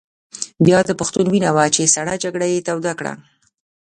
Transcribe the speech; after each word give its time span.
بیا 0.65 0.79
د 0.85 0.91
پښتون 0.99 1.25
وینه 1.33 1.49
وه 1.55 1.65
چې 1.75 1.91
سړه 1.95 2.13
جګړه 2.23 2.45
یې 2.53 2.65
توده 2.67 2.93
کړه. 2.99 3.13